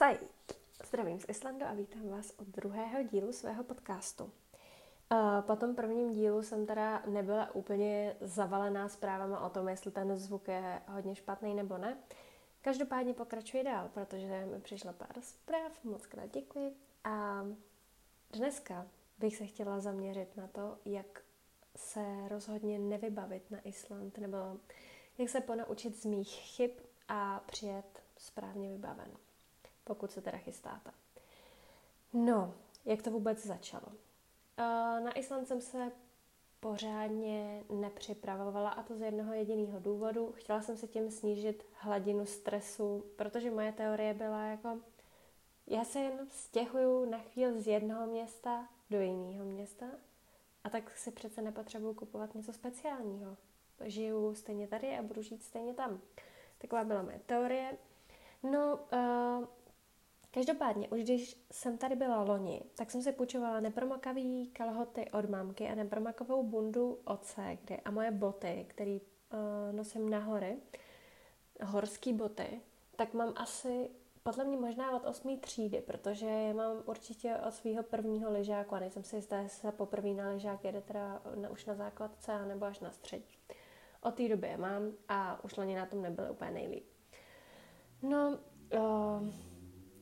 Said. 0.00 0.56
Zdravím 0.84 1.20
z 1.20 1.24
Islandu 1.28 1.66
a 1.66 1.72
vítám 1.72 2.08
vás 2.08 2.32
od 2.38 2.46
druhého 2.46 3.02
dílu 3.02 3.32
svého 3.32 3.64
podcastu. 3.64 4.32
Po 5.46 5.56
tom 5.56 5.74
prvním 5.74 6.12
dílu 6.12 6.42
jsem 6.42 6.66
teda 6.66 7.02
nebyla 7.06 7.54
úplně 7.54 8.16
zavalená 8.20 8.88
zprávama 8.88 9.40
o 9.40 9.50
tom, 9.50 9.68
jestli 9.68 9.90
ten 9.90 10.16
zvuk 10.16 10.48
je 10.48 10.82
hodně 10.88 11.14
špatný 11.14 11.54
nebo 11.54 11.78
ne. 11.78 11.98
Každopádně 12.62 13.14
pokračuji 13.14 13.64
dál, 13.64 13.88
protože 13.94 14.46
mi 14.46 14.60
přišla 14.60 14.92
pár 14.92 15.20
zpráv, 15.20 15.84
moc 15.84 16.06
krát 16.06 16.30
děkuji. 16.34 16.76
A 17.04 17.46
dneska 18.32 18.86
bych 19.18 19.36
se 19.36 19.46
chtěla 19.46 19.80
zaměřit 19.80 20.36
na 20.36 20.46
to, 20.46 20.78
jak 20.84 21.22
se 21.76 22.28
rozhodně 22.28 22.78
nevybavit 22.78 23.50
na 23.50 23.60
Island, 23.60 24.18
nebo 24.18 24.36
jak 25.18 25.28
se 25.28 25.40
ponaučit 25.40 25.96
z 25.96 26.04
mých 26.04 26.30
chyb 26.30 26.70
a 27.08 27.40
přijet 27.46 28.02
správně 28.18 28.70
vybaven 28.70 29.10
pokud 29.90 30.10
se 30.10 30.20
teda 30.20 30.38
chystáte. 30.38 30.90
No, 32.12 32.54
jak 32.84 33.02
to 33.02 33.10
vůbec 33.10 33.46
začalo? 33.46 33.86
Na 35.04 35.18
Island 35.18 35.48
jsem 35.48 35.60
se 35.60 35.92
pořádně 36.60 37.64
nepřipravovala 37.70 38.70
a 38.70 38.82
to 38.82 38.96
z 38.96 39.00
jednoho 39.00 39.34
jediného 39.34 39.80
důvodu. 39.80 40.32
Chtěla 40.32 40.62
jsem 40.62 40.76
se 40.76 40.86
tím 40.86 41.10
snížit 41.10 41.66
hladinu 41.72 42.26
stresu, 42.26 43.04
protože 43.16 43.50
moje 43.50 43.72
teorie 43.72 44.14
byla 44.14 44.44
jako, 44.44 44.78
já 45.66 45.84
se 45.84 46.00
jen 46.00 46.26
stěhuju 46.30 47.10
na 47.10 47.18
chvíli 47.18 47.60
z 47.60 47.66
jednoho 47.66 48.06
města 48.06 48.68
do 48.90 49.00
jiného 49.00 49.44
města 49.44 49.86
a 50.64 50.70
tak 50.70 50.96
si 50.96 51.10
přece 51.10 51.42
nepotřebuju 51.42 51.94
kupovat 51.94 52.34
něco 52.34 52.52
speciálního. 52.52 53.36
Žiju 53.84 54.34
stejně 54.34 54.68
tady 54.68 54.98
a 54.98 55.02
budu 55.02 55.22
žít 55.22 55.42
stejně 55.42 55.74
tam. 55.74 56.00
Taková 56.58 56.84
byla 56.84 57.02
moje 57.02 57.20
teorie. 57.26 57.78
No, 58.42 58.78
uh, 58.92 59.46
Každopádně, 60.30 60.88
už 60.88 61.02
když 61.02 61.46
jsem 61.52 61.78
tady 61.78 61.96
byla 61.96 62.22
loni, 62.22 62.62
tak 62.74 62.90
jsem 62.90 63.02
si 63.02 63.12
půjčovala 63.12 63.60
nepromokavý 63.60 64.46
kalhoty 64.46 65.10
od 65.10 65.30
mamky 65.30 65.68
a 65.68 65.74
nepromakovou 65.74 66.42
bundu 66.42 67.00
od 67.04 67.24
ségry 67.24 67.80
a 67.84 67.90
moje 67.90 68.10
boty, 68.10 68.66
které 68.68 68.98
uh, 68.98 69.76
nosím 69.76 70.10
na 70.10 70.18
hory, 70.18 70.56
horský 71.62 72.12
boty, 72.12 72.60
tak 72.96 73.14
mám 73.14 73.32
asi 73.36 73.90
podle 74.22 74.44
mě 74.44 74.56
možná 74.56 74.96
od 74.96 75.06
osmý 75.06 75.38
třídy, 75.38 75.80
protože 75.80 76.26
je 76.26 76.54
mám 76.54 76.82
určitě 76.86 77.36
od 77.48 77.54
svého 77.54 77.82
prvního 77.82 78.32
lyžáku 78.32 78.74
a 78.74 78.80
nejsem 78.80 79.04
si 79.04 79.16
jistá, 79.16 79.38
jestli 79.38 79.60
se 79.60 79.72
poprvé 79.72 80.08
na 80.08 80.28
lyžák 80.28 80.64
jede 80.64 80.80
teda 80.80 81.22
na, 81.34 81.50
už 81.50 81.64
na 81.64 81.74
základce 81.74 82.46
nebo 82.46 82.64
až 82.64 82.80
na 82.80 82.90
střední. 82.90 83.34
Od 84.02 84.14
té 84.14 84.28
doby 84.28 84.48
je 84.48 84.56
mám 84.56 84.92
a 85.08 85.44
už 85.44 85.56
loni 85.56 85.76
na 85.76 85.86
tom 85.86 86.02
nebyly 86.02 86.30
úplně 86.30 86.50
nejlíp. 86.50 86.84
No, 88.02 88.38
uh, 88.74 89.28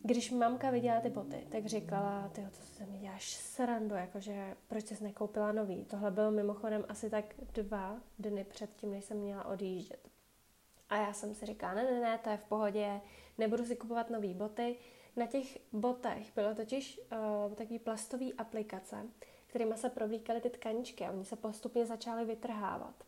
když 0.02 0.30
mamka 0.30 0.70
viděla 0.70 1.00
ty 1.00 1.10
boty, 1.10 1.46
tak 1.48 1.66
říkala, 1.66 2.28
ty 2.28 2.40
to 2.42 2.62
se 2.62 2.86
mi 2.86 2.98
děláš 2.98 3.30
srandu, 3.30 3.94
jakože 3.94 4.56
proč 4.66 4.86
jsi 4.86 5.04
nekoupila 5.04 5.52
nový. 5.52 5.84
Tohle 5.84 6.10
bylo 6.10 6.30
mimochodem 6.30 6.84
asi 6.88 7.10
tak 7.10 7.24
dva 7.52 8.00
dny 8.18 8.44
před 8.44 8.76
tím, 8.76 8.90
než 8.90 9.04
jsem 9.04 9.18
měla 9.18 9.44
odjíždět. 9.44 10.08
A 10.88 10.96
já 10.96 11.12
jsem 11.12 11.34
si 11.34 11.46
říkala, 11.46 11.74
ne, 11.74 11.82
ne, 11.82 12.00
ne, 12.00 12.18
to 12.18 12.30
je 12.30 12.36
v 12.36 12.44
pohodě, 12.44 13.00
nebudu 13.38 13.64
si 13.64 13.76
kupovat 13.76 14.10
nové 14.10 14.34
boty. 14.34 14.76
Na 15.16 15.26
těch 15.26 15.58
botech 15.72 16.34
bylo 16.34 16.54
totiž 16.54 17.00
uh, 17.48 17.54
takový 17.54 17.78
plastový 17.78 18.34
aplikace, 18.34 18.96
kterými 19.46 19.76
se 19.76 19.90
provlíkaly 19.90 20.40
ty 20.40 20.50
tkaničky 20.50 21.04
a 21.04 21.10
oni 21.10 21.24
se 21.24 21.36
postupně 21.36 21.86
začaly 21.86 22.24
vytrhávat. 22.24 23.04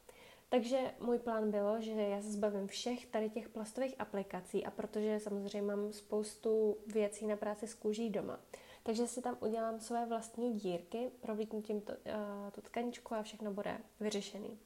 Takže 0.50 0.94
můj 1.00 1.18
plán 1.18 1.50
bylo, 1.50 1.80
že 1.80 1.90
já 1.90 2.22
se 2.22 2.30
zbavím 2.30 2.66
všech 2.66 3.06
tady 3.06 3.30
těch 3.30 3.48
plastových 3.48 4.00
aplikací 4.00 4.66
a 4.66 4.70
protože 4.70 5.20
samozřejmě 5.20 5.62
mám 5.62 5.92
spoustu 5.92 6.76
věcí 6.86 7.26
na 7.26 7.36
práci 7.36 7.66
s 7.66 7.74
kůží 7.74 8.10
doma, 8.10 8.40
takže 8.82 9.06
si 9.06 9.22
tam 9.22 9.36
udělám 9.40 9.80
své 9.80 10.06
vlastní 10.06 10.54
dírky, 10.54 11.10
provlíknu 11.20 11.62
tím 11.62 11.80
to, 11.80 11.92
uh, 11.92 12.50
tu 12.52 12.60
tkaničku 12.60 13.14
a 13.14 13.22
všechno 13.22 13.52
bude 13.52 13.78
vyřešený. 14.00 14.58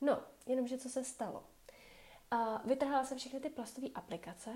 No, 0.00 0.22
jenomže 0.46 0.78
co 0.78 0.88
se 0.88 1.04
stalo? 1.04 1.44
Uh, 2.32 2.68
vytrhala 2.68 3.04
jsem 3.04 3.18
všechny 3.18 3.40
ty 3.40 3.50
plastové 3.50 3.88
aplikace 3.94 4.50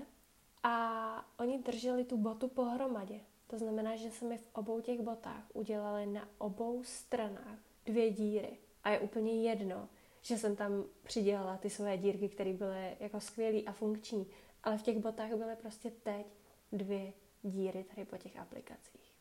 a 0.63 1.25
oni 1.39 1.57
drželi 1.57 2.03
tu 2.03 2.17
botu 2.17 2.47
pohromadě. 2.47 3.19
To 3.47 3.57
znamená, 3.57 3.95
že 3.95 4.11
se 4.11 4.25
mi 4.25 4.37
v 4.37 4.47
obou 4.53 4.81
těch 4.81 5.01
botách 5.01 5.43
udělali 5.53 6.05
na 6.05 6.29
obou 6.37 6.83
stranách 6.83 7.59
dvě 7.85 8.11
díry. 8.11 8.57
A 8.83 8.89
je 8.89 8.99
úplně 8.99 9.49
jedno, 9.49 9.89
že 10.23 10.37
jsem 10.37 10.55
tam 10.55 10.83
přidělala 11.03 11.57
ty 11.57 11.69
své 11.69 11.97
dírky, 11.97 12.29
které 12.29 12.53
byly 12.53 12.97
jako 12.99 13.19
skvělé 13.19 13.61
a 13.61 13.71
funkční, 13.71 14.27
ale 14.63 14.77
v 14.77 14.81
těch 14.81 14.97
botách 14.97 15.33
byly 15.33 15.55
prostě 15.55 15.91
teď 15.91 16.25
dvě 16.71 17.13
díry 17.41 17.83
tady 17.83 18.05
po 18.05 18.17
těch 18.17 18.37
aplikacích. 18.37 19.13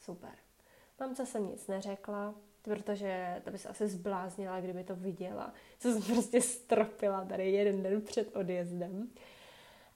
Super. 0.00 0.34
Mamce 1.00 1.26
jsem 1.26 1.46
nic 1.46 1.66
neřekla, 1.66 2.34
protože 2.62 3.40
to 3.44 3.50
by 3.50 3.58
se 3.58 3.68
asi 3.68 3.88
zbláznila, 3.88 4.60
kdyby 4.60 4.84
to 4.84 4.96
viděla. 4.96 5.52
Co 5.78 5.92
jsem 5.92 6.02
prostě 6.14 6.40
stropila 6.40 7.24
tady 7.24 7.50
jeden 7.50 7.82
den 7.82 8.02
před 8.02 8.36
odjezdem. 8.36 9.10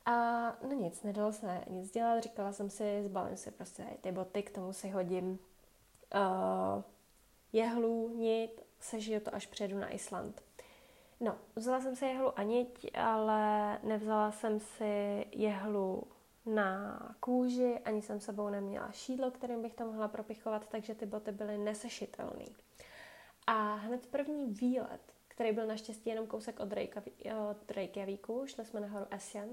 A 0.04 0.46
no 0.62 0.72
nic, 0.72 1.02
nedalo 1.02 1.32
se 1.32 1.64
nic 1.70 1.90
dělat, 1.90 2.22
říkala 2.22 2.52
jsem 2.52 2.70
si, 2.70 3.02
zbalím 3.04 3.36
si 3.36 3.50
prostě 3.50 3.86
ty 4.00 4.12
boty, 4.12 4.42
k 4.42 4.50
tomu 4.50 4.72
si 4.72 4.88
hodím 4.88 5.38
uh, 6.14 6.82
jehlu, 7.52 8.08
nit 8.16 8.65
sežiju 8.86 9.20
to, 9.20 9.34
až 9.34 9.46
přijedu 9.46 9.78
na 9.78 9.94
Island. 9.94 10.42
No, 11.20 11.38
vzala 11.56 11.80
jsem 11.80 11.96
si 11.96 12.04
jehlu 12.04 12.38
a 12.38 12.42
niť, 12.42 12.90
ale 12.94 13.78
nevzala 13.82 14.32
jsem 14.32 14.60
si 14.60 15.26
jehlu 15.32 16.02
na 16.46 16.98
kůži, 17.20 17.78
ani 17.84 18.02
jsem 18.02 18.20
sebou 18.20 18.48
neměla 18.48 18.92
šídlo, 18.92 19.30
kterým 19.30 19.62
bych 19.62 19.74
to 19.74 19.86
mohla 19.86 20.08
propichovat, 20.08 20.68
takže 20.68 20.94
ty 20.94 21.06
boty 21.06 21.32
byly 21.32 21.58
nesešitelné. 21.58 22.44
A 23.46 23.74
hned 23.74 24.06
první 24.06 24.46
výlet, 24.46 25.00
který 25.28 25.52
byl 25.52 25.66
naštěstí 25.66 26.10
jenom 26.10 26.26
kousek 26.26 26.60
od, 26.60 26.68
od 27.50 27.70
Reykjavíku, 27.70 28.46
šli 28.46 28.64
jsme 28.64 28.80
nahoru 28.80 29.06
Esjan, 29.10 29.48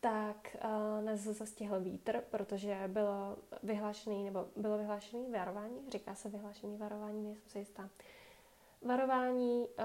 tak 0.00 0.56
uh, 0.64 1.04
nás 1.04 1.20
zastihl 1.20 1.80
vítr, 1.80 2.22
protože 2.30 2.82
bylo 2.86 3.36
vyhlášený, 3.62 4.24
nebo 4.24 4.48
bylo 4.56 4.78
vyhlášený 4.78 5.30
varování, 5.30 5.78
říká 5.88 6.14
se 6.14 6.28
vyhlášený 6.28 6.76
varování, 6.76 7.24
nejsem 7.24 7.48
si 7.48 7.58
jistá, 7.58 7.90
varování 8.84 9.68
uh, 9.78 9.84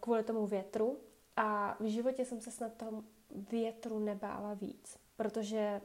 kvůli 0.00 0.22
tomu 0.22 0.46
větru 0.46 0.98
a 1.36 1.76
v 1.80 1.84
životě 1.84 2.24
jsem 2.24 2.40
se 2.40 2.50
snad 2.50 2.72
toho 2.74 3.04
větru 3.50 3.98
nebála 3.98 4.54
víc, 4.54 4.98
protože 5.16 5.80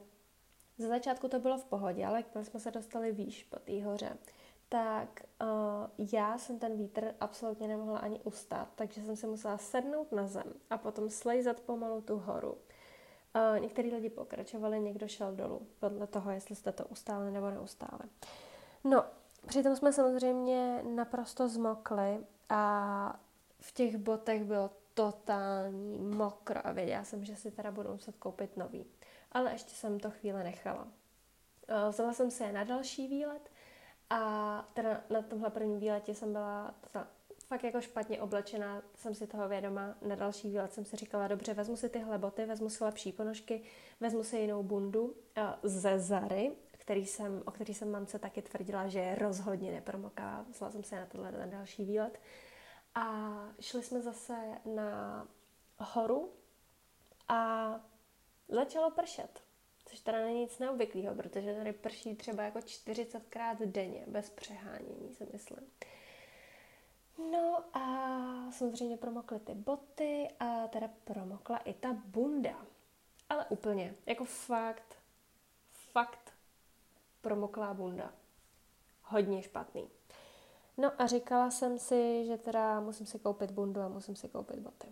za 0.77 0.87
začátku 0.87 1.27
to 1.27 1.39
bylo 1.39 1.57
v 1.57 1.65
pohodě, 1.65 2.05
ale 2.05 2.23
když 2.33 2.47
jsme 2.47 2.59
se 2.59 2.71
dostali 2.71 3.11
výš 3.11 3.43
po 3.43 3.59
té 3.59 3.83
hoře, 3.83 4.17
tak 4.69 5.21
uh, 5.41 6.07
já 6.13 6.37
jsem 6.37 6.59
ten 6.59 6.77
vítr 6.77 7.15
absolutně 7.19 7.67
nemohla 7.67 7.99
ani 7.99 8.19
ustát, 8.19 8.67
takže 8.75 9.01
jsem 9.01 9.15
se 9.15 9.27
musela 9.27 9.57
sednout 9.57 10.11
na 10.11 10.27
zem 10.27 10.53
a 10.69 10.77
potom 10.77 11.09
slejzat 11.09 11.59
pomalu 11.59 12.01
tu 12.01 12.17
horu. 12.17 12.51
Uh, 12.51 13.59
některý 13.59 13.91
lidi 13.93 14.09
pokračovali, 14.09 14.79
někdo 14.79 15.07
šel 15.07 15.35
dolů, 15.35 15.67
podle 15.79 16.07
toho, 16.07 16.31
jestli 16.31 16.55
jste 16.55 16.71
to 16.71 16.85
ustáli 16.85 17.31
nebo 17.31 17.49
neustáli. 17.49 18.03
No, 18.83 19.05
přitom 19.47 19.75
jsme 19.75 19.93
samozřejmě 19.93 20.83
naprosto 20.83 21.47
zmokli 21.47 22.25
a 22.49 23.19
v 23.59 23.71
těch 23.71 23.97
botech 23.97 24.43
bylo 24.43 24.71
totální 24.93 25.97
mokro 25.99 26.67
a 26.67 26.71
věděla 26.71 27.03
jsem, 27.03 27.25
že 27.25 27.35
si 27.35 27.51
teda 27.51 27.71
budu 27.71 27.91
muset 27.91 28.17
koupit 28.17 28.57
nový. 28.57 28.85
Ale 29.31 29.51
ještě 29.51 29.75
jsem 29.75 29.99
to 29.99 30.11
chvíle 30.11 30.43
nechala. 30.43 30.87
Vzala 31.89 32.13
jsem 32.13 32.31
se 32.31 32.51
na 32.51 32.63
další 32.63 33.07
výlet 33.07 33.51
a 34.09 34.69
teda 34.73 35.01
na 35.09 35.21
tomhle 35.21 35.49
prvním 35.49 35.79
výletě 35.79 36.15
jsem 36.15 36.33
byla 36.33 36.73
teda 36.91 37.07
fakt 37.47 37.63
jako 37.63 37.81
špatně 37.81 38.21
oblečená, 38.21 38.81
jsem 38.95 39.15
si 39.15 39.27
toho 39.27 39.47
vědoma. 39.47 39.95
Na 40.01 40.15
další 40.15 40.49
výlet 40.49 40.73
jsem 40.73 40.85
si 40.85 40.95
říkala, 40.95 41.27
dobře, 41.27 41.53
vezmu 41.53 41.77
si 41.77 41.89
tyhle 41.89 42.17
boty, 42.17 42.45
vezmu 42.45 42.69
si 42.69 42.83
lepší 42.83 43.11
ponožky, 43.11 43.61
vezmu 43.99 44.23
si 44.23 44.37
jinou 44.37 44.63
bundu 44.63 45.15
ze 45.63 45.99
Zary, 45.99 46.51
který 46.89 47.05
jsem, 47.05 47.43
o 47.45 47.51
který 47.51 47.73
jsem 47.73 47.91
mamce 47.91 48.19
taky 48.19 48.41
tvrdila, 48.41 48.87
že 48.87 48.99
je 48.99 49.15
rozhodně 49.15 49.71
nepromoká. 49.71 50.45
Vzala 50.49 50.71
jsem 50.71 50.83
se 50.83 50.95
na 50.95 51.05
tohle 51.05 51.31
na 51.31 51.45
další 51.45 51.85
výlet. 51.85 52.19
A 52.95 53.33
šli 53.59 53.83
jsme 53.83 54.01
zase 54.01 54.35
na 54.75 55.27
horu 55.77 56.33
a 57.27 57.71
začalo 58.47 58.91
pršet. 58.91 59.43
Což 59.85 59.99
teda 59.99 60.17
není 60.17 60.39
nic 60.39 60.59
neobvyklého, 60.59 61.15
protože 61.15 61.55
tady 61.55 61.73
prší 61.73 62.15
třeba 62.15 62.43
jako 62.43 62.59
40krát 62.59 63.57
denně, 63.65 64.03
bez 64.07 64.29
přehánění, 64.29 65.13
si 65.13 65.27
myslím. 65.33 65.71
No 67.31 67.63
a 67.73 68.51
samozřejmě 68.51 68.97
promokly 68.97 69.39
ty 69.39 69.53
boty 69.53 70.27
a 70.39 70.67
teda 70.67 70.89
promokla 71.03 71.57
i 71.57 71.73
ta 71.73 71.93
bunda. 71.93 72.65
Ale 73.29 73.45
úplně, 73.49 73.95
jako 74.05 74.25
fakt, 74.25 74.95
fakt 75.91 76.28
promoklá 77.21 77.73
bunda. 77.73 78.13
Hodně 79.03 79.43
špatný. 79.43 79.89
No 80.77 81.01
a 81.01 81.07
říkala 81.07 81.51
jsem 81.51 81.79
si, 81.79 82.25
že 82.25 82.37
teda 82.37 82.79
musím 82.79 83.05
si 83.05 83.19
koupit 83.19 83.51
bundu 83.51 83.81
a 83.81 83.87
musím 83.87 84.15
si 84.15 84.29
koupit 84.29 84.59
boty. 84.59 84.87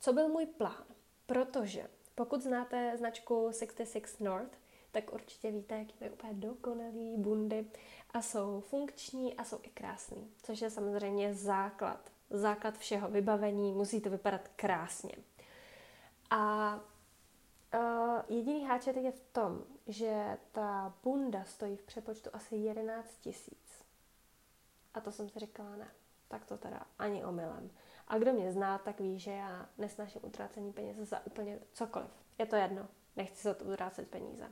Co 0.00 0.12
byl 0.12 0.28
můj 0.28 0.46
plán? 0.46 0.84
Protože 1.26 1.88
pokud 2.14 2.42
znáte 2.42 2.96
značku 2.96 3.50
66 3.58 4.20
North, 4.20 4.58
tak 4.90 5.12
určitě 5.12 5.50
víte, 5.50 5.78
jaký 5.78 5.94
mají 6.00 6.12
úplně 6.12 6.34
dokonalý 6.34 7.16
bundy 7.16 7.66
a 8.10 8.22
jsou 8.22 8.60
funkční 8.60 9.36
a 9.36 9.44
jsou 9.44 9.58
i 9.62 9.68
krásný, 9.68 10.30
což 10.42 10.60
je 10.60 10.70
samozřejmě 10.70 11.34
základ. 11.34 12.10
Základ 12.30 12.78
všeho 12.78 13.08
vybavení, 13.08 13.72
musí 13.72 14.00
to 14.00 14.10
vypadat 14.10 14.48
krásně. 14.56 15.12
A 16.30 16.80
uh, 17.74 18.22
jediný 18.28 18.66
háček 18.66 18.96
je 18.96 19.12
v 19.12 19.20
tom, 19.32 19.64
že 19.86 20.38
ta 20.52 20.94
bunda 21.02 21.44
stojí 21.44 21.76
v 21.76 21.82
přepočtu 21.82 22.30
asi 22.32 22.56
11 22.56 23.18
tisíc. 23.20 23.84
A 24.94 25.00
to 25.00 25.12
jsem 25.12 25.28
si 25.28 25.38
říkala, 25.38 25.76
ne, 25.76 25.88
tak 26.28 26.44
to 26.44 26.58
teda 26.58 26.86
ani 26.98 27.24
omylem. 27.24 27.70
A 28.08 28.18
kdo 28.18 28.32
mě 28.32 28.52
zná, 28.52 28.78
tak 28.78 29.00
ví, 29.00 29.18
že 29.18 29.30
já 29.30 29.68
nesnáším 29.78 30.20
utrácení 30.24 30.72
peněz 30.72 30.96
za 30.96 31.26
úplně 31.26 31.58
cokoliv. 31.72 32.10
Je 32.38 32.46
to 32.46 32.56
jedno, 32.56 32.88
nechci 33.16 33.42
za 33.42 33.54
to 33.54 33.64
utrácet 33.64 34.08
peníze. 34.08 34.50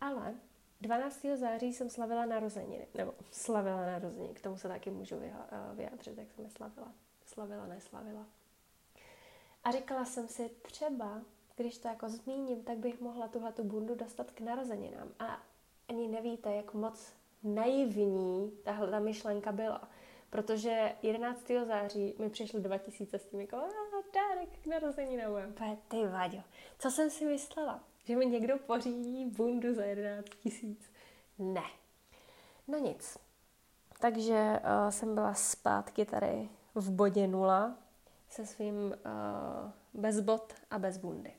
Ale 0.00 0.34
12. 0.80 1.26
září 1.34 1.72
jsem 1.72 1.90
slavila 1.90 2.26
narozeniny, 2.26 2.86
nebo 2.94 3.14
slavila 3.30 3.86
narozeniny, 3.86 4.34
k 4.34 4.40
tomu 4.40 4.56
se 4.56 4.68
taky 4.68 4.90
můžu 4.90 5.20
eh, 5.22 5.34
vyjádřit, 5.74 6.18
jak 6.18 6.32
jsem 6.32 6.44
je 6.44 6.50
slavila. 6.50 6.92
Slavila, 7.26 7.66
neslavila. 7.66 8.26
A 9.64 9.70
říkala 9.70 10.04
jsem 10.04 10.28
si, 10.28 10.48
třeba, 10.48 11.20
když 11.62 11.78
to 11.78 11.88
jako 11.88 12.08
zmíním, 12.08 12.62
tak 12.62 12.78
bych 12.78 13.00
mohla 13.00 13.28
tuhle 13.28 13.52
tu 13.52 13.64
bundu 13.64 13.94
dostat 13.94 14.30
k 14.30 14.40
narozeninám. 14.40 15.08
A 15.18 15.42
ani 15.88 16.08
nevíte, 16.08 16.54
jak 16.54 16.74
moc 16.74 17.12
naivní 17.42 18.52
tahle 18.64 18.90
ta 18.90 18.98
myšlenka 18.98 19.52
byla. 19.52 19.88
Protože 20.30 20.92
11. 21.02 21.46
září 21.66 22.14
mi 22.18 22.30
přišlo 22.30 22.60
2000 22.60 23.18
s 23.18 23.26
tím 23.26 23.40
jako 23.40 23.56
dárek 24.14 24.48
k 24.62 24.66
narozeninám. 24.66 25.54
Ty 25.88 26.06
vaďo, 26.06 26.42
co 26.78 26.90
jsem 26.90 27.10
si 27.10 27.24
myslela? 27.24 27.84
Že 28.04 28.16
mi 28.16 28.26
někdo 28.26 28.58
pořídí 28.58 29.24
bundu 29.24 29.74
za 29.74 29.84
11 29.84 30.26
tisíc? 30.42 30.90
Ne. 31.38 31.64
No 32.68 32.78
nic. 32.78 33.18
Takže 34.00 34.60
uh, 34.64 34.90
jsem 34.90 35.14
byla 35.14 35.34
zpátky 35.34 36.04
tady 36.04 36.48
v 36.74 36.90
bodě 36.90 37.26
nula 37.26 37.76
se 38.28 38.46
svým 38.46 38.76
uh, 38.76 39.70
bez 39.94 40.20
bot 40.20 40.54
a 40.70 40.78
bez 40.78 40.98
bundy. 40.98 41.32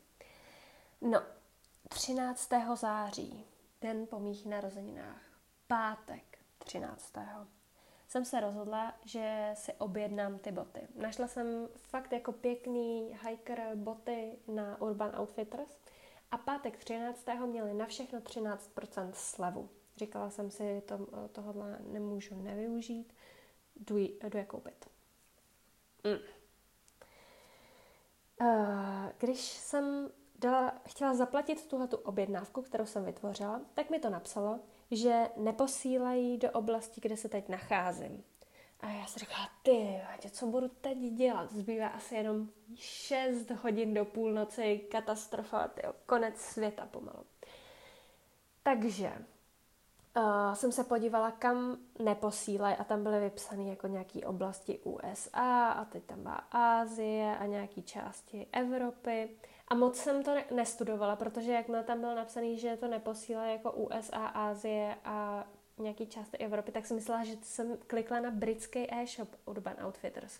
No, 1.05 1.23
13. 1.89 2.49
září, 2.75 3.45
den 3.81 4.07
po 4.07 4.19
mých 4.19 4.45
narozeninách, 4.45 5.21
pátek 5.67 6.37
13. 6.57 7.13
jsem 8.07 8.25
se 8.25 8.39
rozhodla, 8.39 8.93
že 9.05 9.51
si 9.53 9.73
objednám 9.73 10.39
ty 10.39 10.51
boty. 10.51 10.87
Našla 10.95 11.27
jsem 11.27 11.67
fakt 11.75 12.13
jako 12.13 12.31
pěkný 12.31 13.17
hiker 13.27 13.71
boty 13.75 14.39
na 14.47 14.81
Urban 14.81 15.19
Outfitters 15.19 15.77
a 16.31 16.37
pátek 16.37 16.77
13. 16.77 17.25
měli 17.45 17.73
na 17.73 17.85
všechno 17.85 18.19
13% 18.19 19.11
slevu. 19.13 19.69
Říkala 19.97 20.29
jsem 20.29 20.51
si, 20.51 20.81
to, 20.85 21.07
tohle 21.31 21.79
nemůžu 21.79 22.41
nevyužít, 22.41 23.13
jdu, 23.75 23.97
jdu 23.97 24.37
je 24.37 24.45
koupit. 24.45 24.89
Mm. 26.03 26.17
Uh, 28.41 29.09
když 29.17 29.41
jsem 29.41 30.11
dala, 30.43 30.73
chtěla 30.87 31.13
zaplatit 31.13 31.67
tuhle 31.67 31.87
tu 31.87 31.97
objednávku, 31.97 32.61
kterou 32.61 32.85
jsem 32.85 33.05
vytvořila, 33.05 33.61
tak 33.73 33.89
mi 33.89 33.99
to 33.99 34.09
napsalo, 34.09 34.59
že 34.91 35.29
neposílají 35.37 36.37
do 36.37 36.51
oblasti, 36.51 37.01
kde 37.01 37.17
se 37.17 37.29
teď 37.29 37.49
nacházím. 37.49 38.23
A 38.79 38.89
já 38.89 39.05
si 39.05 39.19
říkala, 39.19 39.49
ty, 39.63 40.01
co 40.29 40.47
budu 40.47 40.67
teď 40.67 40.97
dělat? 40.97 41.51
Zbývá 41.51 41.87
asi 41.87 42.15
jenom 42.15 42.49
6 42.75 43.49
hodin 43.49 43.93
do 43.93 44.05
půlnoci, 44.05 44.77
katastrofa, 44.91 45.67
tyjo, 45.67 45.93
konec 46.05 46.37
světa 46.37 46.85
pomalu. 46.85 47.25
Takže 48.63 49.11
uh, 50.17 50.53
jsem 50.53 50.71
se 50.71 50.83
podívala, 50.83 51.31
kam 51.31 51.77
neposílají 51.99 52.75
a 52.75 52.83
tam 52.83 53.03
byly 53.03 53.19
vypsané 53.19 53.63
jako 53.63 53.87
nějaké 53.87 54.19
oblasti 54.19 54.79
USA 54.79 55.69
a 55.69 55.85
teď 55.85 56.03
tam 56.03 56.23
byla 56.23 56.43
Ázie 56.51 57.37
a 57.37 57.45
nějaké 57.45 57.81
části 57.81 58.47
Evropy. 58.51 59.29
A 59.73 59.75
moc 59.75 59.97
jsem 59.97 60.23
to 60.23 60.35
ne- 60.35 60.45
nestudovala, 60.51 61.15
protože 61.15 61.51
jakmile 61.51 61.83
tam 61.83 61.99
bylo 61.99 62.15
napsané, 62.15 62.55
že 62.55 62.77
to 62.77 62.87
neposílá 62.87 63.45
jako 63.45 63.71
USA, 63.71 64.25
Ázie 64.25 64.95
a 65.05 65.47
nějaký 65.77 66.07
části 66.07 66.37
Evropy, 66.37 66.71
tak 66.71 66.85
jsem 66.85 66.95
myslela, 66.97 67.23
že 67.23 67.33
jsem 67.41 67.77
klikla 67.87 68.19
na 68.19 68.31
britský 68.31 68.93
e-shop 68.93 69.29
Urban 69.45 69.75
Outfitters. 69.85 70.39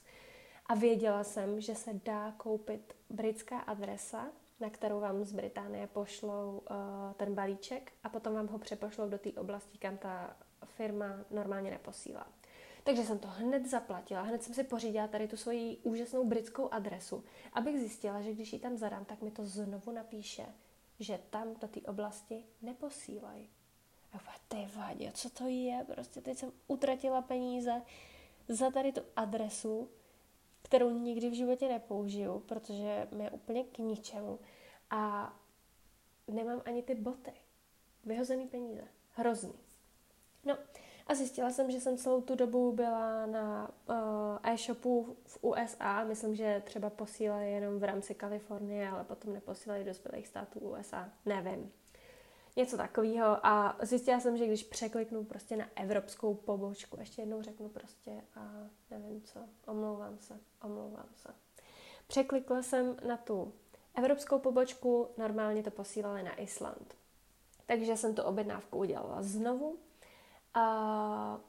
A 0.66 0.76
věděla 0.76 1.24
jsem, 1.24 1.62
že 1.62 1.76
se 1.76 1.92
dá 2.06 2.34
koupit 2.38 2.96
britská 3.10 3.60
adresa, 3.60 4.28
na 4.60 4.70
kterou 4.70 5.00
vám 5.00 5.24
z 5.24 5.34
Británie 5.34 5.88
pošlou 5.88 6.62
uh, 6.70 6.78
ten 7.14 7.36
balíček 7.36 7.92
a 8.04 8.10
potom 8.10 8.34
vám 8.34 8.48
ho 8.48 8.60
přepošlou 8.60 9.10
do 9.10 9.18
té 9.18 9.30
oblasti, 9.32 9.78
kam 9.78 9.98
ta 9.98 10.36
firma 10.66 11.06
normálně 11.32 11.72
neposílá. 11.72 12.28
Takže 12.84 13.04
jsem 13.04 13.20
to 13.20 13.28
hned 13.28 13.66
zaplatila, 13.66 14.22
hned 14.22 14.44
jsem 14.44 14.54
si 14.54 14.64
pořídila 14.64 15.08
tady 15.08 15.28
tu 15.28 15.38
svoji 15.38 15.78
úžasnou 15.78 16.26
britskou 16.26 16.74
adresu, 16.74 17.24
abych 17.54 17.80
zjistila, 17.80 18.22
že 18.22 18.34
když 18.34 18.54
ji 18.54 18.60
tam 18.60 18.78
zadám, 18.78 19.06
tak 19.06 19.22
mi 19.22 19.32
to 19.32 19.46
znovu 19.46 19.92
napíše, 19.92 20.46
že 21.00 21.20
tam 21.30 21.54
do 21.62 21.68
té 21.68 21.82
oblasti 21.82 22.44
neposílají. 22.62 23.50
A 24.14 24.18
ty 24.48 24.68
vadě, 24.76 25.12
co 25.12 25.30
to 25.30 25.48
je? 25.48 25.86
Prostě 25.94 26.22
teď 26.22 26.38
jsem 26.38 26.52
utratila 26.68 27.22
peníze 27.22 27.82
za 28.48 28.72
tady 28.72 28.92
tu 28.92 29.02
adresu, 29.16 29.90
kterou 30.62 30.90
nikdy 30.90 31.30
v 31.30 31.34
životě 31.34 31.68
nepoužiju, 31.68 32.40
protože 32.40 33.08
mi 33.12 33.24
je 33.24 33.32
úplně 33.32 33.64
k 33.64 33.78
ničemu. 33.78 34.40
A 34.90 35.34
nemám 36.28 36.62
ani 36.66 36.84
ty 36.84 36.96
boty. 36.96 37.34
Vyhozený 38.06 38.48
peníze. 38.48 38.88
Hrozný. 39.12 39.54
No, 40.46 40.58
a 41.08 41.16
zjistila 41.16 41.52
jsem, 41.52 41.72
že 41.72 41.80
jsem 41.80 41.98
celou 41.98 42.22
tu 42.22 42.36
dobu 42.36 42.72
byla 42.72 43.26
na 43.26 43.72
uh, 43.90 43.96
e-shopu 44.44 45.18
v 45.26 45.38
USA. 45.42 46.04
Myslím, 46.04 46.36
že 46.36 46.62
třeba 46.66 46.90
posílají 46.90 47.54
jenom 47.54 47.80
v 47.80 47.84
rámci 47.84 48.16
Kalifornie, 48.16 48.90
ale 48.90 49.04
potom 49.04 49.34
neposílají 49.34 49.84
do 49.84 49.94
zbylých 49.94 50.28
států 50.28 50.60
USA. 50.60 51.10
Nevím. 51.26 51.72
Něco 52.56 52.78
takového. 52.78 53.46
A 53.46 53.78
zjistila 53.82 54.20
jsem, 54.20 54.38
že 54.38 54.48
když 54.48 54.64
překliknu 54.64 55.24
prostě 55.24 55.58
na 55.58 55.66
evropskou 55.76 56.34
pobočku, 56.34 56.98
ještě 57.00 57.22
jednou 57.22 57.42
řeknu 57.42 57.70
prostě 57.70 58.12
a 58.36 58.52
nevím 58.92 59.22
co, 59.22 59.40
omlouvám 59.68 60.18
se, 60.20 60.40
omlouvám 60.64 61.10
se. 61.16 61.30
Překlikla 62.08 62.62
jsem 62.62 62.98
na 63.08 63.18
tu 63.18 63.54
evropskou 63.96 64.40
pobočku, 64.40 65.08
normálně 65.18 65.64
to 65.64 65.72
posílali 65.72 66.24
na 66.24 66.36
Island. 66.36 66.96
Takže 67.66 67.98
jsem 67.98 68.16
tu 68.16 68.22
objednávku 68.22 68.78
udělala 68.78 69.22
znovu 69.22 69.78
a, 70.54 71.40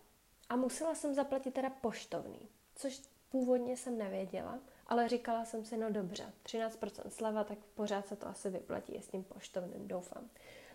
a 0.49 0.57
musela 0.57 0.95
jsem 0.95 1.15
zaplatit 1.15 1.55
teda 1.55 1.71
poštovný, 1.71 2.49
což 2.75 3.03
původně 3.29 3.77
jsem 3.77 3.99
nevěděla, 3.99 4.59
ale 4.87 5.09
říkala 5.09 5.45
jsem 5.45 5.65
si, 5.65 5.77
no 5.77 5.91
dobře, 5.91 6.33
13% 6.45 7.09
sleva, 7.09 7.45
tak 7.45 7.59
pořád 7.75 8.09
se 8.09 8.17
to 8.17 8.29
asi 8.29 8.51
vyplatí 8.51 8.97
s 8.99 9.09
tím 9.09 9.25
poštovným, 9.25 9.89
doufám. 9.89 10.31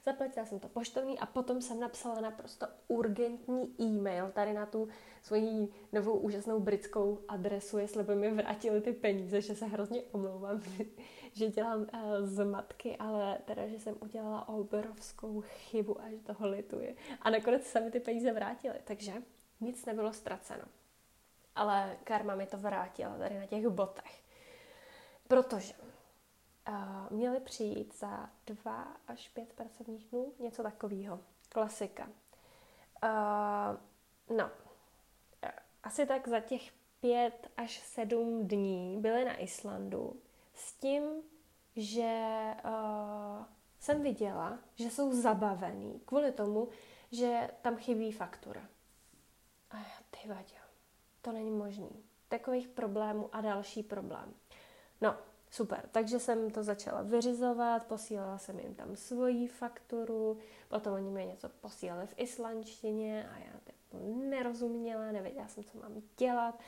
Zaplatila 0.05 0.45
jsem 0.45 0.59
to 0.59 0.67
poštovní 0.67 1.19
a 1.19 1.25
potom 1.25 1.61
jsem 1.61 1.79
napsala 1.79 2.21
naprosto 2.21 2.67
urgentní 2.87 3.75
e-mail 3.81 4.31
tady 4.31 4.53
na 4.53 4.65
tu 4.65 4.87
svoji 5.23 5.73
novou 5.91 6.17
úžasnou 6.17 6.59
britskou 6.59 7.19
adresu, 7.27 7.77
jestli 7.77 8.03
by 8.03 8.15
mi 8.15 8.31
vrátili 8.31 8.81
ty 8.81 8.93
peníze, 8.93 9.41
že 9.41 9.55
se 9.55 9.65
hrozně 9.65 10.01
omlouvám, 10.11 10.61
že 11.33 11.47
dělám 11.47 11.81
uh, 11.81 11.87
zmatky, 12.21 12.97
ale 12.97 13.37
teda, 13.45 13.67
že 13.67 13.79
jsem 13.79 13.95
udělala 14.01 14.47
obrovskou 14.47 15.41
chybu 15.41 16.01
a 16.01 16.09
že 16.09 16.17
toho 16.17 16.47
lituji. 16.47 16.95
A 17.21 17.29
nakonec 17.29 17.63
se 17.63 17.79
mi 17.79 17.91
ty 17.91 17.99
peníze 17.99 18.33
vrátily, 18.33 18.79
takže 18.83 19.13
nic 19.61 19.85
nebylo 19.85 20.13
ztraceno. 20.13 20.63
Ale 21.55 21.97
karma 22.03 22.35
mi 22.35 22.45
to 22.45 22.57
vrátila 22.57 23.17
tady 23.17 23.39
na 23.39 23.45
těch 23.45 23.67
botech. 23.67 24.23
Protože 25.27 25.73
měly 27.09 27.39
přijít 27.39 27.99
za 27.99 28.29
dva 28.47 28.97
až 29.07 29.29
pět 29.29 29.53
pracovních 29.53 30.09
dnů, 30.09 30.33
něco 30.39 30.63
takového. 30.63 31.19
Klasika. 31.49 32.09
Uh, 33.03 33.77
no, 34.37 34.49
asi 35.83 36.05
tak 36.05 36.27
za 36.27 36.39
těch 36.39 36.71
pět 36.99 37.51
až 37.57 37.79
sedm 37.79 38.47
dní 38.47 38.97
byly 39.01 39.25
na 39.25 39.35
Islandu 39.35 40.21
s 40.53 40.73
tím, 40.73 41.03
že 41.75 42.21
uh, 42.65 43.45
jsem 43.79 44.03
viděla, 44.03 44.59
že 44.75 44.91
jsou 44.91 45.13
zabavený 45.13 46.01
kvůli 46.05 46.31
tomu, 46.31 46.67
že 47.11 47.49
tam 47.61 47.77
chybí 47.77 48.11
faktura. 48.11 48.61
A 49.69 49.77
já, 49.77 49.99
ty 50.09 50.29
vadě, 50.29 50.55
to 51.21 51.31
není 51.31 51.51
možný. 51.51 52.03
Takových 52.27 52.67
problémů 52.67 53.29
a 53.31 53.41
další 53.41 53.83
problém. 53.83 54.33
No, 55.01 55.17
super. 55.49 55.89
Takže 55.91 56.19
jsem 56.19 56.51
to 56.51 56.63
začala 56.63 57.01
vyřizovat, 57.01 57.87
posílala 57.87 58.37
jsem 58.37 58.59
jim 58.59 58.75
tam 58.75 58.95
svoji 58.95 59.47
fakturu, 59.47 60.37
potom 60.67 60.93
oni 60.93 61.09
mi 61.09 61.25
něco 61.25 61.49
posílali 61.49 62.07
v 62.07 62.13
islandštině 62.17 63.29
a 63.29 63.37
já 63.37 63.59
to 63.63 63.71
nerozuměla, 64.29 65.11
nevěděla 65.11 65.47
jsem, 65.47 65.63
co 65.63 65.77
mám 65.77 66.01
dělat 66.17 66.59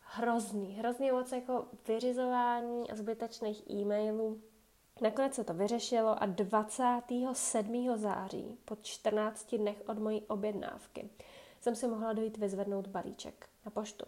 hrozný, 0.00 0.74
hrozný 0.74 1.10
moc 1.10 1.32
jako 1.32 1.66
vyřizování 1.88 2.90
a 2.90 2.96
zbytečných 2.96 3.70
e-mailů. 3.70 4.40
Nakonec 5.00 5.34
se 5.34 5.44
to 5.44 5.54
vyřešilo 5.54 6.22
a 6.22 6.26
27. 6.26 7.96
září, 7.96 8.58
po 8.64 8.76
14 8.76 9.54
dnech 9.54 9.82
od 9.86 9.98
mojí 9.98 10.22
objednávky, 10.22 11.10
jsem 11.60 11.74
si 11.76 11.88
mohla 11.88 12.12
dojít 12.12 12.36
vyzvednout 12.36 12.86
balíček 12.86 13.48
na 13.64 13.70
poštu. 13.70 14.06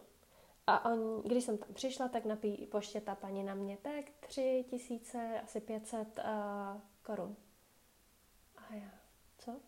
A 0.67 0.91
on, 0.93 1.23
když 1.23 1.45
jsem 1.45 1.59
tam 1.59 1.75
přišla, 1.75 2.09
tak 2.09 2.25
na 2.25 2.39
poště 2.71 3.01
ta 3.01 3.15
paní 3.15 3.45
na 3.45 3.55
mě, 3.55 3.79
tak 3.83 4.05
3000, 4.21 5.41
asi 5.45 5.61
500 5.61 6.19
uh, 6.19 6.81
korun. 7.03 7.37
A 8.57 8.75
já, 8.75 8.91
co? 9.39 9.61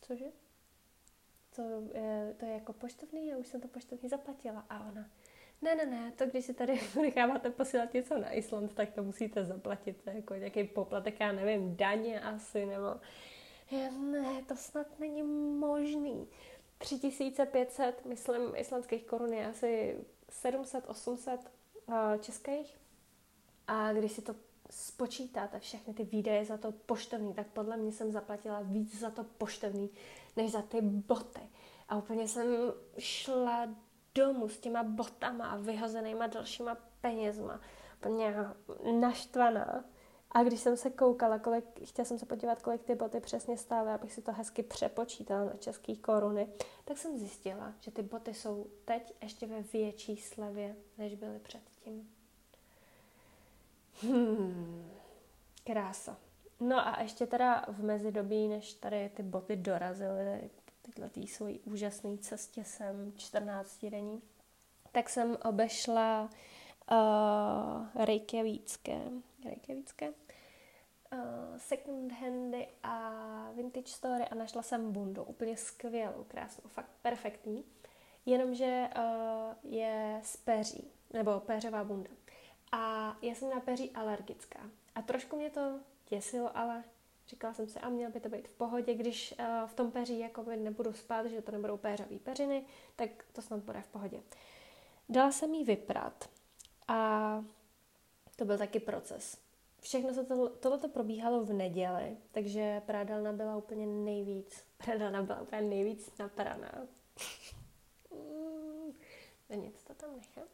Cože? 0.00 0.26
To 1.56 1.62
je, 1.94 2.34
to 2.38 2.46
je 2.46 2.52
jako 2.52 2.72
poštovný, 2.72 3.26
já 3.28 3.36
už 3.36 3.46
jsem 3.46 3.60
to 3.60 3.68
poštovný 3.68 4.08
zaplatila. 4.08 4.66
A 4.68 4.88
ona, 4.88 5.10
ne, 5.62 5.74
ne, 5.74 5.86
ne, 5.86 6.12
to 6.12 6.26
když 6.26 6.44
si 6.44 6.54
tady 6.54 6.80
necháváte 7.00 7.50
posílat 7.50 7.94
něco 7.94 8.18
na 8.18 8.32
Island, 8.32 8.74
tak 8.74 8.92
to 8.92 9.02
musíte 9.02 9.44
zaplatit, 9.44 10.02
to 10.04 10.10
je 10.10 10.16
jako 10.16 10.34
nějaký 10.34 10.64
poplatek, 10.64 11.20
já 11.20 11.32
nevím, 11.32 11.76
daně 11.76 12.20
asi, 12.20 12.66
nebo... 12.66 13.00
Já, 13.70 13.90
ne, 13.90 14.42
to 14.48 14.56
snad 14.56 14.98
není 14.98 15.22
možný. 15.58 16.28
3500, 16.78 18.04
myslím, 18.04 18.56
islandských 18.56 19.04
korun 19.04 19.32
je 19.32 19.46
asi 19.46 19.96
700, 20.30 20.84
800 20.88 21.40
uh, 21.86 21.94
českých. 22.20 22.78
A 23.66 23.92
když 23.92 24.12
si 24.12 24.22
to 24.22 24.34
spočítáte 24.70 25.60
všechny 25.60 25.94
ty 25.94 26.04
výdaje 26.04 26.44
za 26.44 26.56
to 26.56 26.72
poštovní, 26.72 27.34
tak 27.34 27.46
podle 27.46 27.76
mě 27.76 27.92
jsem 27.92 28.12
zaplatila 28.12 28.60
víc 28.60 29.00
za 29.00 29.10
to 29.10 29.24
poštovní, 29.24 29.90
než 30.36 30.52
za 30.52 30.62
ty 30.62 30.80
boty. 30.80 31.40
A 31.88 31.96
úplně 31.96 32.28
jsem 32.28 32.46
šla 32.98 33.68
domů 34.14 34.48
s 34.48 34.58
těma 34.58 34.82
botama 34.82 35.46
a 35.46 35.56
vyhozenýma 35.56 36.26
dalšíma 36.26 36.76
penězma. 37.00 37.60
Úplně 37.98 38.34
naštvaná. 39.00 39.84
A 40.30 40.42
když 40.42 40.60
jsem 40.60 40.76
se 40.76 40.90
koukala, 40.90 41.38
kolik, 41.38 41.64
chtěla 41.84 42.06
jsem 42.06 42.18
se 42.18 42.26
podívat, 42.26 42.62
kolik 42.62 42.82
ty 42.82 42.94
boty 42.94 43.20
přesně 43.20 43.58
stály, 43.58 43.90
abych 43.90 44.12
si 44.12 44.22
to 44.22 44.32
hezky 44.32 44.62
přepočítala 44.62 45.44
na 45.44 45.56
české 45.56 45.96
koruny, 45.96 46.48
tak 46.84 46.98
jsem 46.98 47.18
zjistila, 47.18 47.72
že 47.80 47.90
ty 47.90 48.02
boty 48.02 48.34
jsou 48.34 48.66
teď 48.84 49.14
ještě 49.22 49.46
ve 49.46 49.62
větší 49.62 50.16
slevě, 50.16 50.76
než 50.98 51.14
byly 51.14 51.38
předtím. 51.38 52.10
Hmm, 54.02 54.90
krása. 55.64 56.16
No 56.60 56.88
a 56.88 57.02
ještě 57.02 57.26
teda 57.26 57.64
v 57.68 57.84
mezidobí, 57.84 58.48
než 58.48 58.74
tady 58.74 59.08
ty 59.08 59.22
boty 59.22 59.56
dorazily, 59.56 60.50
tyhle 60.82 61.10
tý 61.10 61.26
svojí 61.26 61.60
úžasné 61.60 62.18
cestě 62.18 62.64
jsem 62.64 63.12
14 63.16 63.84
dení, 63.84 64.22
tak 64.92 65.08
jsem 65.08 65.36
obešla 65.44 66.30
uh, 66.90 68.04
Reykjavícké, 68.04 69.00
Reykjavícké 69.46 70.08
uh, 70.08 71.18
second 71.56 72.12
handy 72.12 72.68
a 72.82 73.50
vintage 73.54 73.88
story 73.88 74.24
a 74.24 74.34
našla 74.34 74.62
jsem 74.62 74.92
bundu, 74.92 75.24
úplně 75.24 75.56
skvělou, 75.56 76.24
krásnou, 76.28 76.68
fakt 76.68 76.90
perfektní, 77.02 77.64
jenomže 78.26 78.88
uh, 78.96 79.72
je 79.72 80.20
z 80.24 80.36
peří, 80.36 80.90
nebo 81.12 81.40
péřová 81.40 81.84
bunda. 81.84 82.10
A 82.72 83.16
já 83.22 83.34
jsem 83.34 83.50
na 83.50 83.60
peří 83.60 83.90
alergická. 83.90 84.60
A 84.94 85.02
trošku 85.02 85.36
mě 85.36 85.50
to 85.50 85.80
děsilo, 86.08 86.56
ale 86.56 86.84
říkala 87.28 87.54
jsem 87.54 87.68
si, 87.68 87.78
a 87.78 87.88
měl 87.88 88.10
by 88.10 88.20
to 88.20 88.28
být 88.28 88.48
v 88.48 88.52
pohodě, 88.52 88.94
když 88.94 89.34
uh, 89.38 89.68
v 89.68 89.74
tom 89.74 89.90
peří 89.90 90.18
jakoby 90.18 90.56
nebudu 90.56 90.92
spát, 90.92 91.26
že 91.26 91.42
to 91.42 91.52
nebudou 91.52 91.76
péřový 91.76 92.18
peřiny, 92.18 92.64
tak 92.96 93.10
to 93.32 93.42
snad 93.42 93.60
bude 93.60 93.82
v 93.82 93.88
pohodě. 93.88 94.22
Dala 95.08 95.32
jsem 95.32 95.54
jí 95.54 95.64
vyprat 95.64 96.28
a 96.88 97.44
to 98.36 98.44
byl 98.44 98.58
taky 98.58 98.80
proces. 98.80 99.38
Všechno 99.80 100.14
se 100.14 100.24
to, 100.24 100.48
tohleto 100.48 100.88
probíhalo 100.88 101.44
v 101.44 101.52
neděli, 101.52 102.16
takže 102.32 102.82
prádelna 102.86 103.32
byla 103.32 103.56
úplně 103.56 103.86
nejvíc, 103.86 104.64
prádelna 104.84 105.22
byla 105.22 105.40
úplně 105.40 105.62
nejvíc 105.62 106.18
napraná. 106.18 106.72
no 109.50 109.56
nic, 109.56 109.84
to 109.84 109.94
tam 109.94 110.10
nechám. 110.16 110.44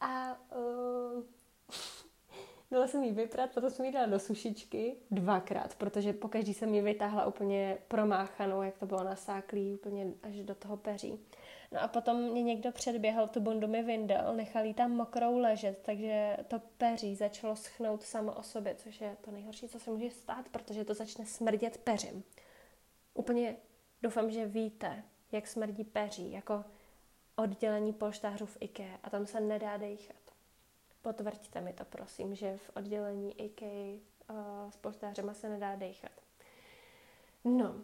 A 0.00 0.40
uh, 0.56 1.24
dala 2.70 2.86
jsem 2.86 3.02
jí 3.02 3.12
vyprat, 3.12 3.50
potom 3.54 3.70
jsem 3.70 3.84
jí 3.84 3.92
dala 3.92 4.06
do 4.06 4.18
sušičky 4.18 4.96
dvakrát, 5.10 5.74
protože 5.74 6.12
pokaždý 6.12 6.54
jsem 6.54 6.74
ji 6.74 6.82
vytáhla 6.82 7.26
úplně 7.26 7.78
promáchanou, 7.88 8.62
jak 8.62 8.78
to 8.78 8.86
bylo 8.86 9.04
nasáklý, 9.04 9.74
úplně 9.74 10.06
až 10.22 10.36
do 10.42 10.54
toho 10.54 10.76
peří. 10.76 11.18
No 11.72 11.82
a 11.82 11.88
potom 11.88 12.16
mě 12.16 12.42
někdo 12.42 12.72
předběhl, 12.72 13.28
tu 13.28 13.40
bundu 13.40 13.68
mi 13.68 13.82
vyndal, 13.82 14.36
nechal 14.36 14.64
jí 14.64 14.74
tam 14.74 14.90
mokrou 14.90 15.38
ležet, 15.38 15.78
takže 15.82 16.36
to 16.48 16.58
peří 16.58 17.14
začalo 17.14 17.56
schnout 17.56 18.02
samo 18.02 18.32
o 18.32 18.42
sobě, 18.42 18.74
což 18.74 19.00
je 19.00 19.16
to 19.20 19.30
nejhorší, 19.30 19.68
co 19.68 19.80
se 19.80 19.90
může 19.90 20.10
stát, 20.10 20.48
protože 20.48 20.84
to 20.84 20.94
začne 20.94 21.26
smrdět 21.26 21.78
peřím. 21.78 22.24
Úplně 23.14 23.56
doufám, 24.02 24.30
že 24.30 24.46
víte, 24.46 25.02
jak 25.32 25.46
smrdí 25.46 25.84
peří, 25.84 26.32
jako 26.32 26.64
oddělení 27.36 27.92
polštářů 27.92 28.46
v 28.46 28.56
IKEA 28.60 28.98
a 29.02 29.10
tam 29.10 29.26
se 29.26 29.40
nedá 29.40 29.76
dejchat. 29.76 30.16
Potvrďte 31.02 31.60
mi 31.60 31.72
to, 31.72 31.84
prosím, 31.84 32.34
že 32.34 32.56
v 32.56 32.70
oddělení 32.76 33.40
IKEA 33.40 33.98
uh, 34.30 34.70
s 34.70 34.76
polštářema 34.76 35.34
se 35.34 35.48
nedá 35.48 35.76
dejchat. 35.76 36.12
No, 37.44 37.74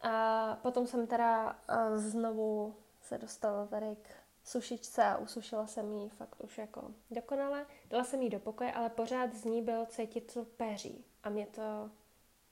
a 0.00 0.56
potom 0.62 0.86
jsem 0.86 1.06
teda 1.06 1.52
uh, 1.52 1.96
znovu 1.96 2.74
se 3.02 3.18
dostala 3.18 3.66
tady 3.66 3.96
k 4.02 4.08
sušičce 4.44 5.04
a 5.04 5.16
usušila 5.16 5.66
jsem 5.66 5.92
ji 5.92 6.08
fakt 6.08 6.36
už 6.44 6.58
jako 6.58 6.90
dokonale. 7.10 7.66
Dala 7.90 8.04
jsem 8.04 8.22
ji 8.22 8.30
do 8.30 8.38
pokoje, 8.38 8.72
ale 8.72 8.90
pořád 8.90 9.34
z 9.34 9.44
ní 9.44 9.62
bylo 9.62 9.86
cítit 9.86 10.30
co 10.30 10.44
peří 10.44 11.04
a 11.22 11.28
mě 11.28 11.46
to 11.46 11.90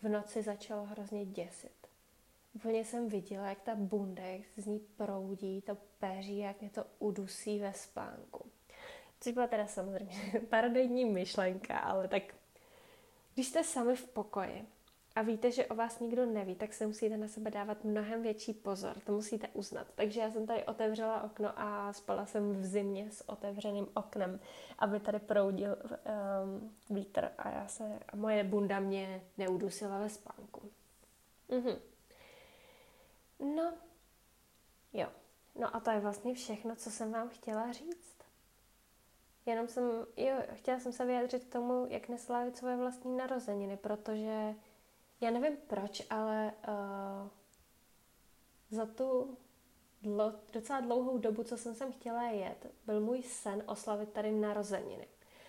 v 0.02 0.08
noci 0.08 0.42
začalo 0.42 0.84
hrozně 0.84 1.26
děsit. 1.26 1.72
Úplně 2.54 2.84
jsem 2.84 3.08
viděla, 3.08 3.48
jak 3.48 3.60
ta 3.60 3.74
bunda, 3.74 4.22
jak 4.22 4.42
z 4.56 4.66
ní 4.66 4.78
proudí, 4.78 5.62
to 5.62 5.76
peří, 5.98 6.38
jak 6.38 6.60
mě 6.60 6.70
to 6.70 6.84
udusí 6.98 7.58
ve 7.58 7.72
spánku. 7.72 8.50
Což 9.20 9.32
byla 9.32 9.46
teda 9.46 9.66
samozřejmě 9.66 10.40
parodoidní 10.48 11.04
myšlenka, 11.04 11.78
ale 11.78 12.08
tak 12.08 12.22
když 13.34 13.48
jste 13.48 13.64
sami 13.64 13.96
v 13.96 14.08
pokoji 14.08 14.68
a 15.18 15.22
víte, 15.22 15.50
že 15.50 15.66
o 15.66 15.74
vás 15.74 16.00
nikdo 16.00 16.26
neví, 16.26 16.54
tak 16.54 16.74
se 16.74 16.86
musíte 16.86 17.16
na 17.16 17.28
sebe 17.28 17.50
dávat 17.50 17.84
mnohem 17.84 18.22
větší 18.22 18.52
pozor. 18.52 19.00
To 19.00 19.12
musíte 19.12 19.48
uznat. 19.48 19.86
Takže 19.94 20.20
já 20.20 20.30
jsem 20.30 20.46
tady 20.46 20.64
otevřela 20.64 21.22
okno 21.22 21.52
a 21.56 21.92
spala 21.92 22.26
jsem 22.26 22.52
v 22.52 22.64
zimě 22.64 23.10
s 23.10 23.28
otevřeným 23.28 23.88
oknem, 23.94 24.40
aby 24.78 25.00
tady 25.00 25.18
proudil 25.18 25.76
um, 25.82 26.76
vítr 26.90 27.30
a 27.38 27.48
já 27.50 27.68
se, 27.68 27.98
a 28.08 28.16
moje 28.16 28.44
bunda 28.44 28.80
mě 28.80 29.22
neudusila 29.38 29.98
ve 29.98 30.08
spánku. 30.08 30.70
Mhm. 31.48 31.76
No, 33.56 33.72
jo. 34.92 35.08
No 35.54 35.76
a 35.76 35.80
to 35.80 35.90
je 35.90 36.00
vlastně 36.00 36.34
všechno, 36.34 36.76
co 36.76 36.90
jsem 36.90 37.12
vám 37.12 37.28
chtěla 37.28 37.72
říct. 37.72 38.18
Jenom 39.46 39.68
jsem, 39.68 39.84
jo, 40.16 40.36
chtěla 40.54 40.80
jsem 40.80 40.92
se 40.92 41.06
vyjádřit 41.06 41.44
k 41.44 41.52
tomu, 41.52 41.86
jak 41.90 42.08
neslávit 42.08 42.56
svoje 42.56 42.76
vlastní 42.76 43.16
narozeniny, 43.16 43.76
protože 43.76 44.54
já 45.20 45.30
nevím 45.30 45.56
proč, 45.66 46.02
ale 46.10 46.52
uh, 46.68 47.28
za 48.70 48.86
tu 48.86 49.36
dlo, 50.02 50.32
docela 50.52 50.80
dlouhou 50.80 51.18
dobu, 51.18 51.42
co 51.42 51.56
jsem 51.56 51.74
sem 51.74 51.92
chtěla 51.92 52.22
jet, 52.22 52.66
byl 52.86 53.00
můj 53.00 53.22
sen 53.22 53.62
oslavit 53.66 54.12
tady 54.12 54.32
narozeniny. 54.32 55.08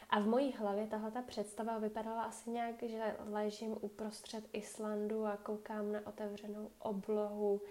A 0.09 0.19
v 0.19 0.27
mojí 0.27 0.51
hlavě 0.51 0.87
tahle 0.87 1.11
ta 1.11 1.21
představa 1.21 1.77
vypadala 1.77 2.23
asi 2.23 2.49
nějak, 2.49 2.83
že 2.83 3.15
ležím 3.29 3.77
uprostřed 3.81 4.43
Islandu 4.53 5.25
a 5.25 5.37
koukám 5.37 5.91
na 5.91 6.07
otevřenou 6.07 6.71
oblohu, 6.79 7.61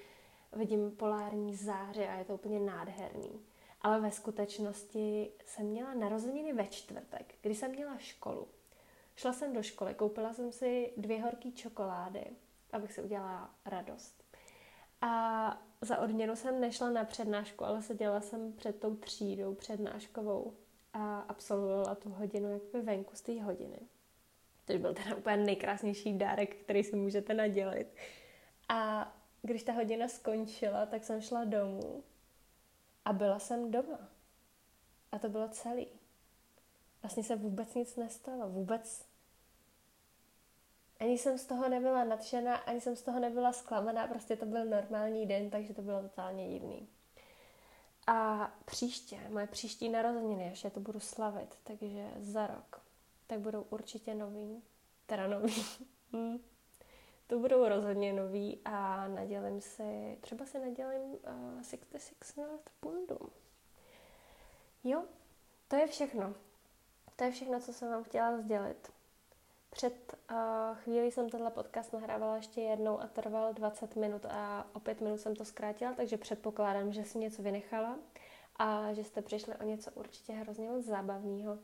vidím 0.52 0.90
polární 0.90 1.54
záře 1.54 2.08
a 2.08 2.18
je 2.18 2.24
to 2.24 2.34
úplně 2.34 2.60
nádherný. 2.60 3.40
Ale 3.80 4.00
ve 4.00 4.10
skutečnosti 4.10 5.30
jsem 5.46 5.66
měla 5.66 5.94
narozeniny 5.94 6.52
ve 6.52 6.66
čtvrtek, 6.66 7.34
kdy 7.42 7.54
jsem 7.54 7.70
měla 7.70 7.98
školu. 7.98 8.48
Šla 9.18 9.32
jsem 9.32 9.52
do 9.52 9.62
školy, 9.62 9.94
koupila 9.94 10.32
jsem 10.32 10.52
si 10.52 10.92
dvě 10.96 11.22
horké 11.22 11.50
čokolády, 11.50 12.24
abych 12.72 12.92
si 12.92 13.02
udělala 13.02 13.54
radost. 13.64 14.24
A 15.00 15.62
za 15.80 15.98
odměnu 15.98 16.36
jsem 16.36 16.60
nešla 16.60 16.90
na 16.90 17.04
přednášku, 17.04 17.64
ale 17.64 17.82
seděla 17.82 18.20
jsem 18.20 18.52
před 18.52 18.80
tou 18.80 18.96
třídou 18.96 19.54
přednáškovou 19.54 20.54
a 20.92 21.20
absolvovala 21.20 21.94
tu 21.94 22.10
hodinu 22.10 22.52
jakoby 22.52 22.80
venku 22.82 23.16
z 23.16 23.20
té 23.20 23.42
hodiny. 23.42 23.78
To 24.64 24.78
byl 24.78 24.94
ten 24.94 25.14
úplně 25.14 25.36
nejkrásnější 25.36 26.18
dárek, 26.18 26.56
který 26.56 26.84
si 26.84 26.96
můžete 26.96 27.34
nadělit. 27.34 27.96
A 28.68 29.12
když 29.42 29.62
ta 29.62 29.72
hodina 29.72 30.08
skončila, 30.08 30.86
tak 30.86 31.04
jsem 31.04 31.20
šla 31.20 31.44
domů 31.44 32.04
a 33.04 33.12
byla 33.12 33.38
jsem 33.38 33.70
doma. 33.70 34.08
A 35.12 35.18
to 35.18 35.28
bylo 35.28 35.48
celý. 35.48 35.86
Vlastně 37.02 37.24
se 37.24 37.36
vůbec 37.36 37.74
nic 37.74 37.96
nestalo. 37.96 38.48
Vůbec 38.48 39.07
ani 41.00 41.18
jsem 41.18 41.38
z 41.38 41.46
toho 41.46 41.68
nebyla 41.68 42.04
nadšená, 42.04 42.56
ani 42.56 42.80
jsem 42.80 42.96
z 42.96 43.02
toho 43.02 43.20
nebyla 43.20 43.52
zklamaná, 43.52 44.06
prostě 44.06 44.36
to 44.36 44.46
byl 44.46 44.64
normální 44.64 45.26
den, 45.26 45.50
takže 45.50 45.74
to 45.74 45.82
bylo 45.82 46.02
totálně 46.02 46.48
divný. 46.48 46.88
A 48.06 48.50
příště, 48.64 49.20
moje 49.28 49.46
příští 49.46 49.88
narozeniny, 49.88 50.44
ještě 50.44 50.70
to 50.70 50.80
budu 50.80 51.00
slavit, 51.00 51.58
takže 51.64 52.10
za 52.18 52.46
rok, 52.46 52.82
tak 53.26 53.40
budou 53.40 53.62
určitě 53.70 54.14
nový. 54.14 54.62
Teda 55.06 55.26
nový. 55.26 55.54
Hmm. 56.12 56.38
to 57.26 57.38
budou 57.38 57.68
rozhodně 57.68 58.12
nový 58.12 58.60
a 58.64 59.08
nadělím 59.08 59.60
si, 59.60 60.18
třeba 60.20 60.46
si 60.46 60.58
nadělím 60.58 61.10
uh, 61.10 61.62
66 61.62 62.36
North 62.36 62.70
Pundum. 62.80 63.30
Jo, 64.84 65.04
to 65.68 65.76
je 65.76 65.86
všechno. 65.86 66.34
To 67.16 67.24
je 67.24 67.30
všechno, 67.30 67.60
co 67.60 67.72
jsem 67.72 67.90
vám 67.90 68.04
chtěla 68.04 68.38
sdělit. 68.38 68.92
Před 69.70 70.16
uh, 70.30 70.36
chvílí 70.76 71.10
jsem 71.10 71.30
tenhle 71.30 71.50
podcast 71.50 71.92
nahrávala 71.92 72.36
ještě 72.36 72.60
jednou 72.60 73.00
a 73.00 73.06
trval 73.06 73.52
20 73.54 73.96
minut 73.96 74.26
a 74.26 74.66
o 74.72 74.80
5 74.80 75.00
minut 75.00 75.20
jsem 75.20 75.36
to 75.36 75.44
zkrátila, 75.44 75.92
takže 75.92 76.16
předpokládám, 76.16 76.92
že 76.92 77.04
si 77.04 77.18
něco 77.18 77.42
vynechala 77.42 77.98
a 78.56 78.92
že 78.92 79.04
jste 79.04 79.22
přišli 79.22 79.54
o 79.54 79.64
něco 79.64 79.90
určitě 79.94 80.32
hrozně 80.32 80.70
moc 80.70 80.84
zábavného. 80.84 81.58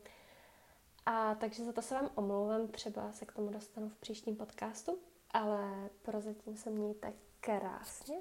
A 1.06 1.34
takže 1.34 1.64
za 1.64 1.72
to 1.72 1.82
se 1.82 1.94
vám 1.94 2.10
omlouvám, 2.14 2.68
třeba 2.68 3.12
se 3.12 3.26
k 3.26 3.32
tomu 3.32 3.50
dostanu 3.50 3.88
v 3.88 3.96
příštím 3.96 4.36
podcastu, 4.36 4.98
ale 5.30 5.90
prozatím 6.02 6.56
se 6.56 6.70
mějte 6.70 7.12
krásně 7.40 8.16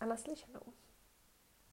a 0.00 0.06
naslyšenou. 0.06 0.60